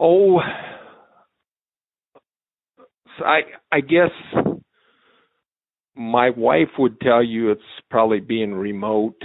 [0.00, 0.40] Oh,
[3.18, 4.10] so I I guess
[5.94, 7.60] my wife would tell you it's
[7.90, 9.20] probably being remote.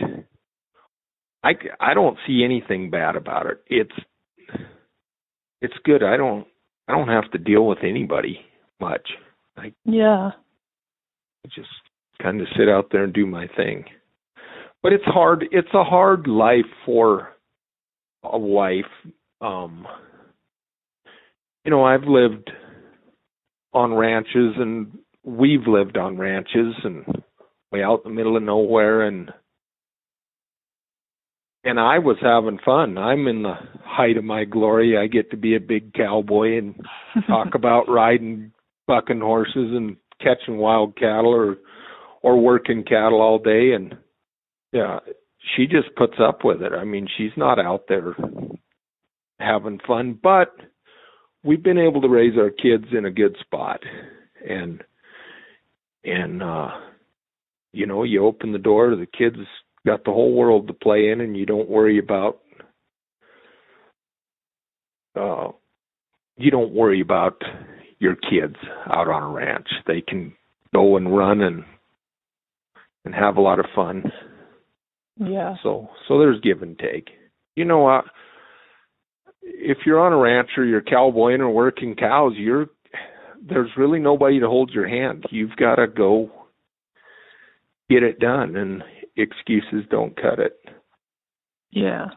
[1.44, 3.64] I I don't see anything bad about it.
[3.68, 4.60] It's
[5.62, 6.04] it's good.
[6.04, 6.46] I don't
[6.90, 8.40] I don't have to deal with anybody
[8.82, 9.08] much.
[9.58, 10.32] I yeah.
[11.56, 11.70] just
[12.22, 13.86] kind of sit out there and do my thing.
[14.84, 15.46] But it's hard.
[15.52, 17.30] It's a hard life for
[18.24, 18.84] a wife.
[19.40, 19.88] Um
[21.66, 22.52] you know, I've lived
[23.74, 27.04] on ranches and we've lived on ranches and
[27.72, 29.32] way out in the middle of nowhere and
[31.64, 33.00] and I was having fun.
[33.00, 34.96] I'm in the height of my glory.
[35.00, 36.76] I get to be a big cowboy and
[37.28, 38.52] talk about riding
[38.86, 41.58] bucking horses and catching wild cattle or
[42.22, 43.98] or working cattle all day and
[44.72, 45.00] yeah,
[45.56, 46.74] she just puts up with it.
[46.74, 48.16] I mean, she's not out there
[49.40, 50.54] having fun, but
[51.46, 53.82] we've been able to raise our kids in a good spot.
[54.48, 54.84] And
[56.04, 56.72] and uh
[57.72, 59.38] you know, you open the door, the kids
[59.86, 62.40] got the whole world to play in and you don't worry about
[65.16, 65.50] uh
[66.38, 67.42] you don't worry about
[68.00, 68.56] your kids
[68.88, 69.68] out on a ranch.
[69.88, 70.34] They can
[70.74, 71.64] go and run and
[73.06, 74.12] and have a lot of fun.
[75.18, 75.56] Yeah.
[75.64, 77.10] So so there's give and take.
[77.56, 78.02] You know, uh,
[79.58, 82.68] if you're on a ranch or you're cowboying or working cows, you're
[83.48, 85.26] there's really nobody to hold your hand.
[85.30, 86.32] You've got to go
[87.90, 88.84] get it done, and
[89.16, 90.60] excuses don't cut it.
[91.72, 92.08] Yeah.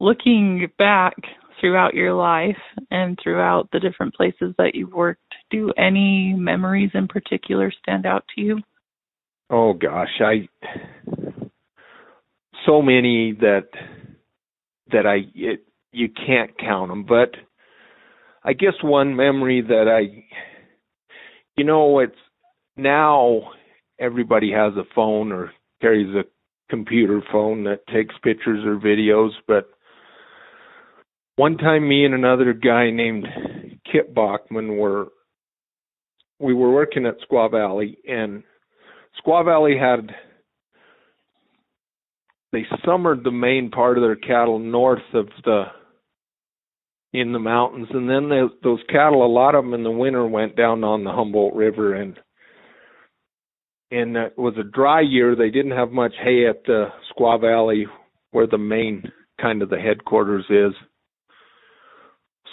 [0.00, 1.14] Looking back
[1.60, 2.56] throughout your life
[2.90, 8.24] and throughout the different places that you've worked, do any memories in particular stand out
[8.34, 8.60] to you?
[9.48, 10.48] Oh gosh, I
[12.66, 13.68] so many that
[14.90, 17.30] that I it, you can't count them, but
[18.42, 20.24] I guess one memory that I
[21.56, 22.16] you know it's
[22.76, 23.50] now
[23.98, 26.24] everybody has a phone or carries a
[26.70, 29.68] computer phone that takes pictures or videos, but
[31.36, 33.26] one time me and another guy named
[33.90, 35.08] Kip Bachman were
[36.40, 38.42] we were working at Squaw Valley and
[39.24, 40.10] Squaw Valley had
[42.52, 45.64] they summered the main part of their cattle north of the
[47.12, 47.88] in the mountains.
[47.90, 51.04] And then they, those cattle a lot of them in the winter went down on
[51.04, 51.94] the Humboldt River.
[51.94, 52.18] And
[53.90, 55.36] and it was a dry year.
[55.36, 57.86] They didn't have much hay at the Squaw Valley
[58.30, 60.72] where the main kind of the headquarters is.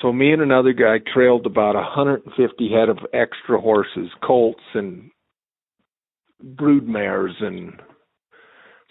[0.02, 5.10] So me and another guy trailed about a 150 head of extra horses colts and
[6.42, 7.74] brood mares and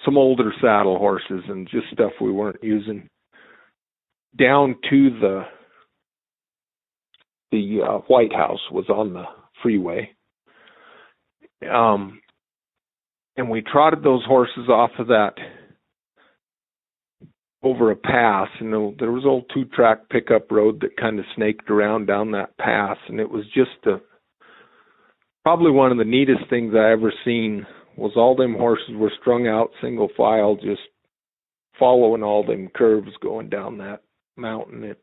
[0.05, 3.09] some older saddle horses and just stuff we weren't using.
[4.39, 5.43] Down to the
[7.51, 9.25] the uh, White House was on the
[9.63, 10.11] freeway.
[11.71, 12.21] Um,
[13.37, 15.35] and we trotted those horses off of that
[17.63, 21.71] over a pass, and there was old two track pickup road that kind of snaked
[21.71, 24.01] around down that pass, and it was just a
[25.43, 27.67] probably one of the neatest things I ever seen.
[27.97, 30.83] Was all them horses were strung out single file, just
[31.81, 34.03] following all them curves going down that
[34.37, 34.85] mountain.
[34.85, 35.03] It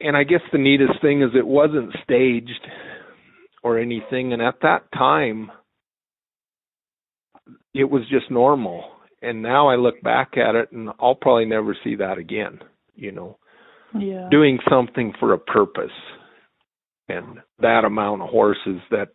[0.00, 2.66] and I guess the neatest thing is it wasn't staged
[3.62, 5.50] or anything, and at that time
[7.74, 8.84] it was just normal
[9.22, 12.60] and now I look back at it and I'll probably never see that again,
[12.94, 13.38] you know.
[13.98, 14.28] Yeah.
[14.30, 15.90] Doing something for a purpose
[17.08, 19.08] and that amount of horses that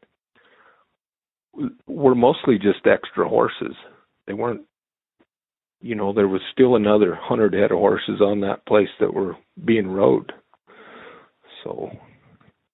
[1.87, 3.75] were mostly just extra horses.
[4.27, 4.61] They weren't
[5.85, 9.35] you know, there was still another hundred head of horses on that place that were
[9.65, 10.31] being rode.
[11.63, 11.89] So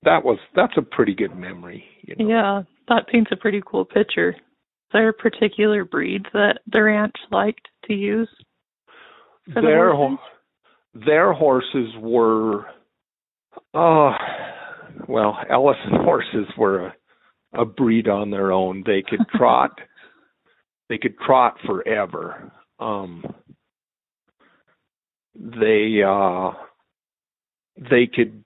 [0.03, 2.29] that was that's a pretty good memory, you know.
[2.29, 4.35] Yeah, that paints a pretty cool picture
[4.91, 8.29] there particular breeds that the ranch liked to use?
[9.47, 10.17] their the
[11.05, 12.65] their horses were
[13.73, 14.11] uh
[15.07, 18.83] well, Ellison horses were a, a breed on their own.
[18.85, 19.71] They could trot
[20.89, 22.51] they could trot forever.
[22.79, 23.23] Um
[25.35, 26.51] they uh
[27.77, 28.43] they could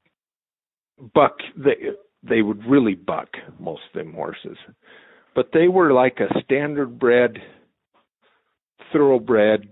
[1.13, 1.75] buck they
[2.27, 3.29] they would really buck
[3.59, 4.57] most of them horses.
[5.35, 7.37] But they were like a standard bred
[8.91, 9.67] thoroughbred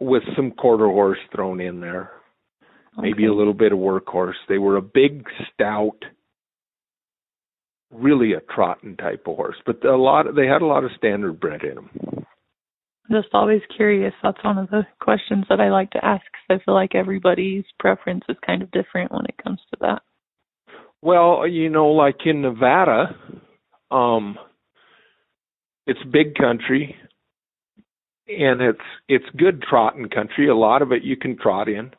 [0.00, 2.10] with some quarter horse thrown in there.
[2.98, 3.10] Okay.
[3.10, 4.32] maybe a little bit of workhorse.
[4.48, 5.98] They were a big stout
[7.90, 9.56] really a trotting type of horse.
[9.64, 12.26] But a lot of, they had a lot of standard bred in them
[13.10, 16.64] just always curious that's one of the questions that i like to ask because i
[16.64, 20.02] feel like everybody's preference is kind of different when it comes to that
[21.02, 23.14] well you know like in nevada
[23.90, 24.38] um,
[25.86, 26.94] it's big country,
[28.28, 30.48] and it's it's good trotting country.
[30.48, 31.92] A lot of it you can trot in.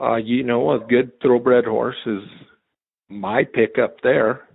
[0.00, 2.22] Uh, you know, a good thoroughbred horse is
[3.08, 4.48] my pick up there.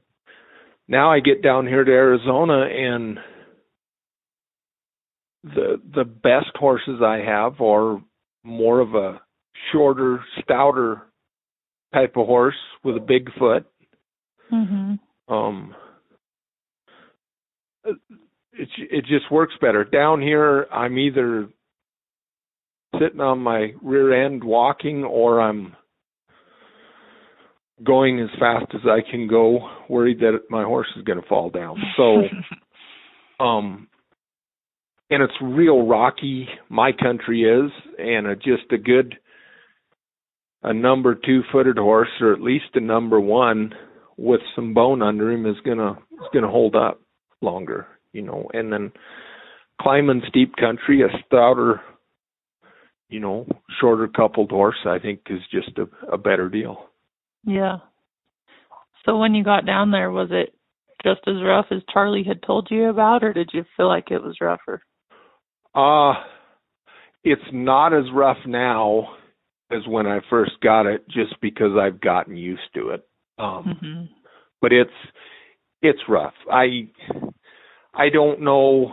[0.87, 3.19] Now I get down here to Arizona and
[5.45, 8.01] the the best horses I have are
[8.43, 9.21] more of a
[9.71, 11.03] shorter, stouter
[11.93, 13.65] type of horse with a big foot.
[14.51, 15.33] Mm-hmm.
[15.33, 15.75] Um,
[17.83, 17.97] it
[18.77, 19.83] it just works better.
[19.83, 21.47] Down here, I'm either
[22.99, 25.75] sitting on my rear end walking, or I'm
[27.83, 31.49] going as fast as I can go, worried that my horse is going to fall
[31.49, 31.77] down.
[31.97, 32.23] So,
[33.43, 33.89] um,
[35.09, 36.47] and it's real rocky.
[36.69, 39.15] My country is, and a, just a good
[40.63, 43.73] a number two footed horse, or at least a number one
[44.17, 46.99] with some bone under him, is gonna is gonna hold up
[47.41, 48.91] longer, you know, and then
[49.79, 51.81] climbing steep country, a stouter,
[53.09, 53.47] you know,
[53.79, 56.89] shorter coupled horse, I think is just a, a better deal.
[57.45, 57.77] Yeah.
[59.05, 60.55] So when you got down there, was it
[61.03, 64.23] just as rough as Charlie had told you about, or did you feel like it
[64.23, 64.81] was rougher?
[65.75, 66.13] Uh
[67.25, 69.15] it's not as rough now
[69.71, 73.07] as when I first got it, just because I've gotten used to it.
[73.39, 74.03] Um, mm-hmm.
[74.61, 74.91] But it's
[75.81, 76.33] it's rough.
[76.51, 76.89] I
[77.93, 78.91] I don't know.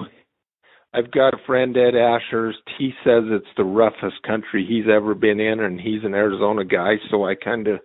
[0.95, 2.59] I've got a friend Ed Ashurst.
[2.79, 6.95] He says it's the roughest country he's ever been in, and he's an Arizona guy,
[7.11, 7.81] so I kind of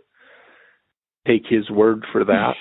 [1.26, 2.54] take his word for that.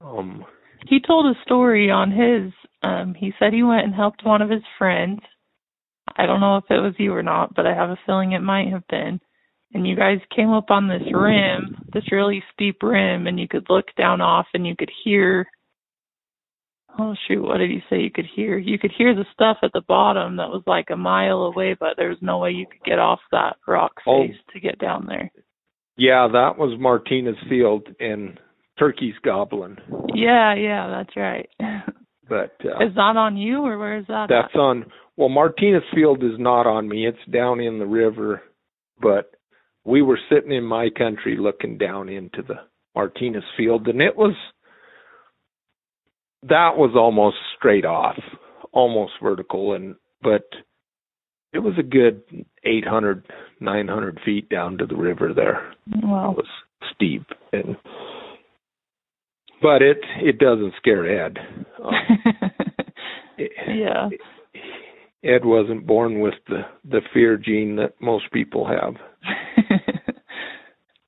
[0.04, 0.44] um,
[0.86, 2.52] he told a story on his.
[2.84, 5.20] Um, he said he went and helped one of his friends.
[6.16, 8.40] I don't know if it was you or not, but I have a feeling it
[8.40, 9.20] might have been
[9.74, 13.66] and you guys came up on this rim, this really steep rim, and you could
[13.68, 15.46] look down off and you could hear.
[16.96, 17.42] Oh shoot!
[17.42, 18.00] What did he say?
[18.00, 18.56] You could hear.
[18.56, 21.94] You could hear the stuff at the bottom that was like a mile away, but
[21.96, 24.22] there was no way you could get off that rock oh.
[24.22, 24.52] face oh.
[24.52, 25.30] to get down there.
[25.96, 28.38] Yeah, that was Martinez Field in
[28.78, 29.76] Turkey's Goblin.
[30.14, 31.48] Yeah, yeah, that's right.
[32.28, 34.26] But uh, is that on you or where is that?
[34.28, 34.58] That's at?
[34.58, 34.86] on.
[35.16, 37.06] Well, Martinez Field is not on me.
[37.06, 38.42] It's down in the river,
[39.00, 39.32] but
[39.84, 42.54] we were sitting in my country looking down into the
[42.94, 44.34] Martinez field and it was
[46.42, 48.18] that was almost straight off,
[48.72, 50.44] almost vertical and but
[51.52, 52.22] it was a good
[52.64, 53.26] 800
[53.60, 55.72] 900 feet down to the river there.
[56.02, 56.32] Wow.
[56.32, 56.46] It was
[56.94, 57.76] steep and
[59.64, 61.38] but it it doesn't scare Ed.
[61.82, 61.94] Um,
[63.66, 64.10] yeah.
[65.24, 68.94] Ed wasn't born with the the fear gene that most people have.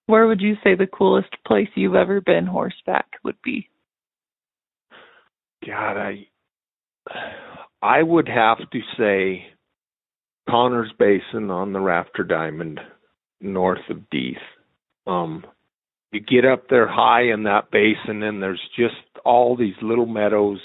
[0.07, 3.68] Where would you say the coolest place you've ever been horseback would be?
[5.66, 6.26] God, I
[7.82, 9.48] I would have to say
[10.48, 12.80] Connors Basin on the Rafter Diamond
[13.42, 14.36] north of Deeth.
[15.07, 15.44] Um
[16.16, 18.94] you get up there high in that basin and there's just
[19.24, 20.60] all these little meadows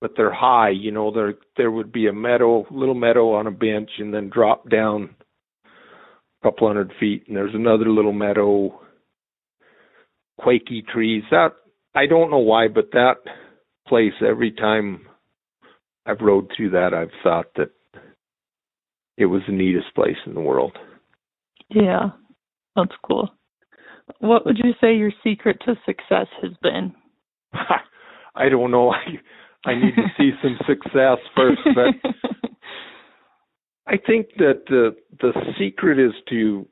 [0.00, 3.50] but they're high, you know, there there would be a meadow, little meadow on a
[3.50, 5.14] bench and then drop down
[5.64, 8.78] a couple hundred feet and there's another little meadow
[10.38, 11.22] quaky trees.
[11.30, 11.52] That
[11.94, 13.16] I don't know why, but that
[13.88, 15.06] place every time
[16.04, 17.70] I've rode through that I've thought that
[19.16, 20.76] it was the neatest place in the world.
[21.70, 22.10] Yeah.
[22.76, 23.30] That's cool.
[24.20, 26.94] What would you say your secret to success has been?
[28.34, 28.90] I don't know.
[29.66, 32.10] I I need to see some success first, but
[33.86, 36.66] I think that the the secret is to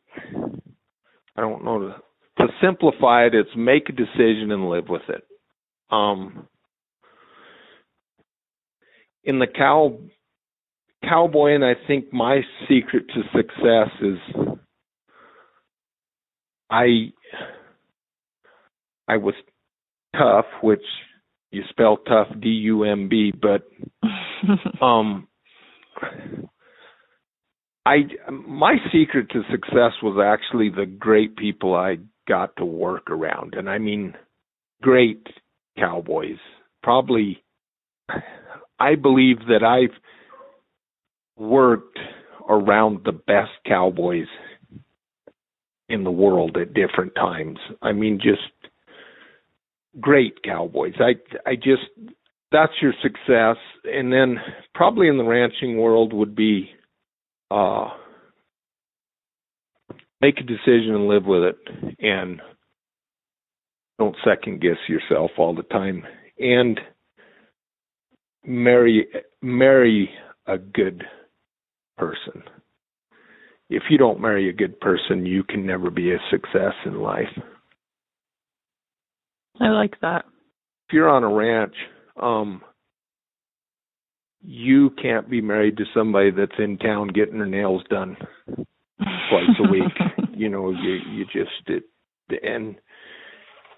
[1.36, 3.34] I don't know to, to simplify it.
[3.34, 5.24] It's make a decision and live with it.
[5.90, 6.48] Um,
[9.24, 9.98] in the cow
[11.02, 14.53] cowboy, and I think my secret to success is
[16.74, 17.12] I
[19.06, 19.34] I was
[20.16, 20.82] tough, which
[21.52, 23.62] you spell tough D U M B, but
[24.84, 25.28] um
[27.86, 27.98] I
[28.32, 33.70] my secret to success was actually the great people I got to work around and
[33.70, 34.14] I mean
[34.82, 35.24] great
[35.78, 36.38] cowboys.
[36.82, 37.40] Probably
[38.80, 39.96] I believe that I've
[41.36, 42.00] worked
[42.48, 44.26] around the best cowboys
[45.88, 47.58] in the world at different times.
[47.82, 48.42] I mean just
[50.00, 50.94] great cowboys.
[50.98, 51.14] I
[51.48, 51.82] I just
[52.52, 54.36] that's your success and then
[54.74, 56.70] probably in the ranching world would be
[57.50, 57.88] uh
[60.20, 61.58] make a decision and live with it
[61.98, 62.40] and
[63.98, 66.02] don't second guess yourself all the time
[66.38, 66.80] and
[68.44, 69.06] marry
[69.42, 70.10] marry
[70.46, 71.04] a good
[71.96, 72.42] person
[73.74, 77.28] if you don't marry a good person you can never be a success in life
[79.60, 80.24] I like that.
[80.88, 81.74] if you're on a ranch
[82.20, 82.62] um
[84.46, 88.16] you can't be married to somebody that's in town getting her nails done
[88.56, 89.92] twice a week
[90.36, 91.84] you know you you just it,
[92.42, 92.76] and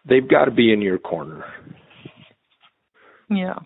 [0.09, 1.45] they've got to be in your corner
[3.31, 3.59] Yeah.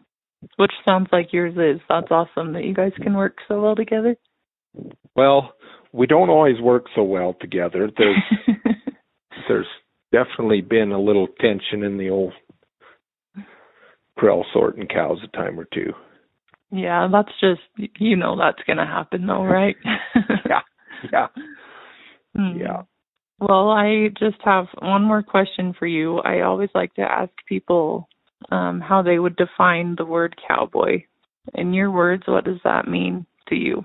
[0.57, 1.83] Which sounds like yours is.
[1.87, 4.17] That's awesome that you guys can work so well together.
[5.15, 5.53] well
[5.93, 8.17] we don't always work so well together there's
[9.49, 9.67] there's
[10.13, 12.33] definitely been a little tension in the old
[14.19, 15.93] corral sorting cows a time or two.
[16.71, 17.63] yeah, that's just
[17.99, 19.77] you know that's gonna happen though, right?
[20.49, 20.61] Yeah.
[21.13, 21.27] Yeah.
[22.37, 22.59] Hmm.
[22.59, 22.83] Yeah.
[23.39, 26.19] Well, I just have one more question for you.
[26.19, 28.07] I always like to ask people
[28.53, 31.05] um, how they would define the word cowboy.
[31.55, 33.85] In your words, what does that mean to you?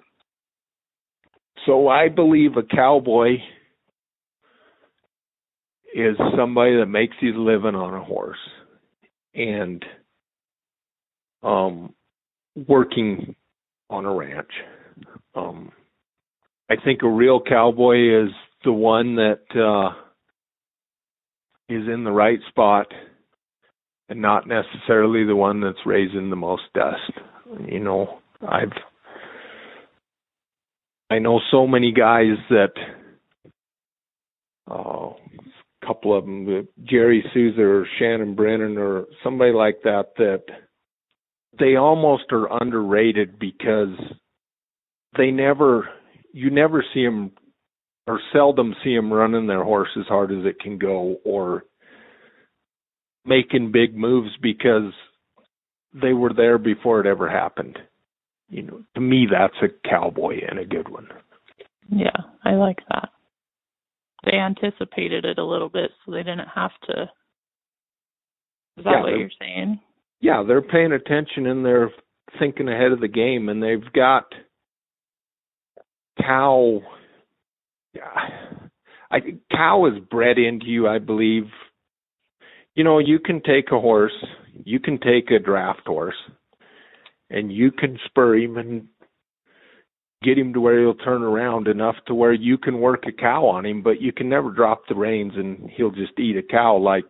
[1.65, 3.37] So I believe a cowboy
[5.93, 8.37] is somebody that makes his living on a horse
[9.33, 9.83] and
[11.41, 11.93] um
[12.67, 13.35] working
[13.89, 14.51] on a ranch.
[15.33, 15.71] Um
[16.69, 18.31] I think a real cowboy is
[18.63, 19.93] the one that uh
[21.69, 22.87] is in the right spot
[24.09, 27.11] and not necessarily the one that's raising the most dust.
[27.67, 28.71] You know, I've
[31.09, 32.73] I know so many guys that
[34.69, 35.17] oh
[35.81, 40.43] a couple of them uh, Jerry Souza or Shannon Brennan or somebody like that that
[41.59, 43.95] they almost are underrated because
[45.17, 45.89] they never
[46.33, 47.31] you never see them
[48.07, 51.63] or seldom see them running their horse as hard as it can go or
[53.25, 54.91] making big moves because
[55.93, 57.77] they were there before it ever happened.
[58.49, 61.07] You know, to me that's a cowboy and a good one.
[61.89, 63.09] Yeah, I like that.
[64.23, 67.03] They anticipated it a little bit, so they didn't have to.
[68.77, 69.79] Is that Yeah, what you're saying?
[70.19, 71.91] yeah, they're paying attention and they're
[72.39, 74.25] thinking ahead of the game, and they've got
[76.19, 76.81] cow.
[77.93, 78.03] Yeah,
[79.11, 80.87] I think cow is bred into you.
[80.87, 81.45] I believe.
[82.75, 84.11] You know, you can take a horse,
[84.65, 86.15] you can take a draft horse,
[87.35, 88.87] and you can spur him and
[90.23, 93.45] get him to where he'll turn around enough to where you can work a cow
[93.45, 96.77] on him, but you can never drop the reins and he'll just eat a cow
[96.77, 97.03] like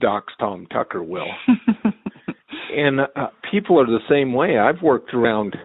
[0.00, 1.28] docs Tom Tucker will.
[2.76, 4.58] and uh, people are the same way.
[4.58, 5.56] I've worked around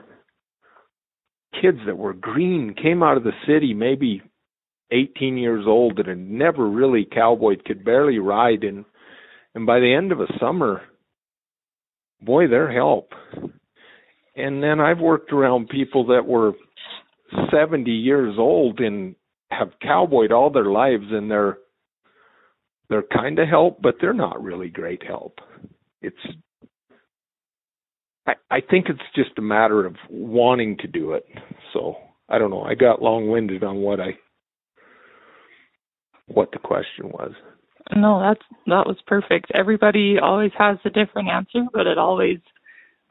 [1.60, 4.22] kids that were green, came out of the city, maybe
[4.92, 8.86] 18 years old, that had never really cowboyed, could barely ride, and
[9.56, 10.84] and by the end of a summer,
[12.22, 13.14] boy, they're help.
[14.36, 16.54] And then I've worked around people that were
[17.52, 19.16] 70 years old and
[19.52, 21.58] have cowboyed all their lives, and they're
[22.90, 25.40] they're kind of help, but they're not really great help.
[26.02, 26.16] It's
[28.26, 31.26] I, I think it's just a matter of wanting to do it.
[31.74, 31.96] So
[32.28, 32.64] I don't know.
[32.64, 34.18] I got long winded on what I
[36.28, 37.32] what the question was.
[37.96, 39.52] No, that's that was perfect.
[39.54, 42.38] Everybody always has a different answer, but it always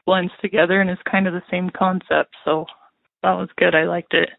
[0.08, 2.34] blends together and is kind of the same concept.
[2.46, 2.64] So
[3.22, 3.74] that was good.
[3.74, 4.30] I liked it.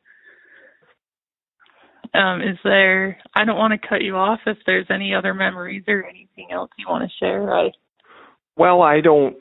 [2.12, 3.20] Um, is there?
[3.36, 4.40] I don't want to cut you off.
[4.48, 7.70] If there's any other memories or anything else you want to share, I.
[8.58, 9.36] Well, I don't.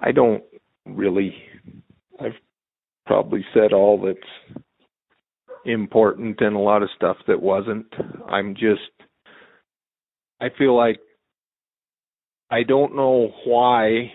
[0.00, 0.42] I don't
[0.84, 1.36] really.
[2.20, 2.32] I've
[3.06, 4.64] probably said all that's
[5.66, 7.86] important and a lot of stuff that wasn't.
[8.28, 8.90] I'm just.
[10.40, 10.98] I feel like
[12.50, 14.10] I don't know why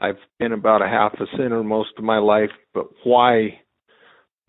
[0.00, 3.60] I've been about a half a sinner most of my life, but why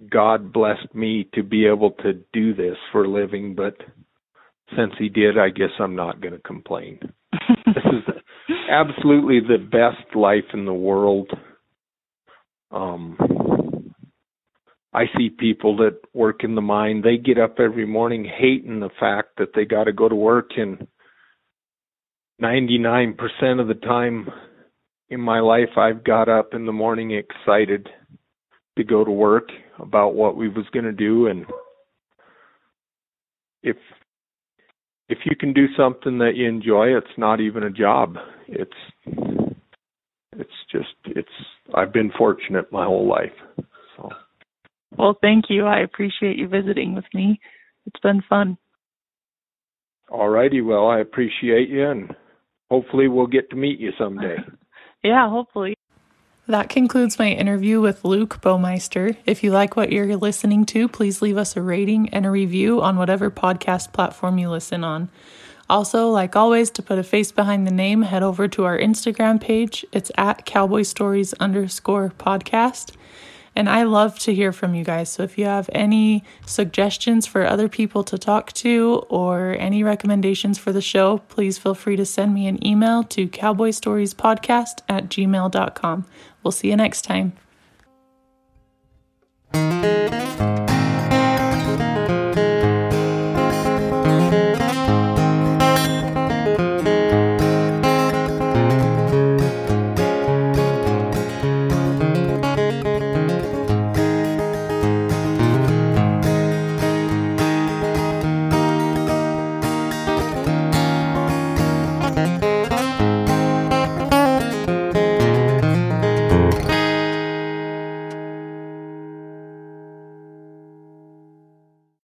[0.10, 3.76] God blessed me to be able to do this for a living, but
[4.76, 7.00] since he did, I guess I'm not going to complain.
[7.66, 8.16] this is
[8.70, 11.32] absolutely the best life in the world.
[12.72, 13.18] Um
[14.94, 18.90] I see people that work in the mine, they get up every morning hating the
[19.00, 20.88] fact that they got to go to work and
[22.42, 23.16] 99%
[23.60, 24.28] of the time
[25.10, 27.88] in my life I've got up in the morning excited
[28.78, 29.50] to go to work
[29.80, 31.28] about what we was going to do.
[31.28, 31.46] And
[33.64, 33.78] if
[35.10, 38.16] if you can do something that you enjoy it's not even a job.
[38.48, 38.72] It's
[40.34, 41.30] it's just it's
[41.74, 43.32] I've been fortunate my whole life.
[43.96, 44.10] So.
[44.98, 45.66] Well thank you.
[45.66, 47.40] I appreciate you visiting with me.
[47.86, 48.58] It's been fun.
[50.10, 50.62] All righty.
[50.62, 52.16] Well I appreciate you and
[52.70, 54.36] hopefully we'll get to meet you someday
[55.08, 55.76] yeah hopefully
[56.50, 59.18] that concludes my interview with Luke Baumeister.
[59.26, 62.82] If you like what you're listening to, please leave us a rating and a review
[62.82, 65.10] on whatever podcast platform you listen on.
[65.70, 69.42] Also, like always, to put a face behind the name, head over to our Instagram
[69.42, 69.86] page.
[69.92, 72.96] It's at Cowboy Stories underscore podcast.
[73.58, 75.10] And I love to hear from you guys.
[75.10, 80.60] So if you have any suggestions for other people to talk to or any recommendations
[80.60, 86.06] for the show, please feel free to send me an email to cowboystoriespodcast at gmail.com.
[86.44, 87.34] We'll see you next time.